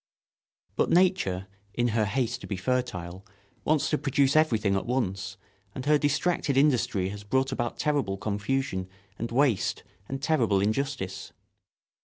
But 0.77 0.89
nature, 0.89 1.45
in 1.75 1.89
her 1.89 2.05
haste 2.05 2.41
to 2.41 2.47
be 2.47 2.57
fertile, 2.57 3.23
wants 3.63 3.87
to 3.91 3.99
produce 3.99 4.35
everything 4.35 4.73
at 4.75 4.87
once, 4.87 5.37
and 5.75 5.85
her 5.85 5.99
distracted 5.99 6.57
industry 6.57 7.09
has 7.09 7.23
brought 7.23 7.51
about 7.51 7.77
terrible 7.77 8.17
confusion 8.17 8.89
and 9.19 9.31
waste 9.31 9.83
and 10.09 10.19
terrible 10.19 10.59
injustice. 10.59 11.33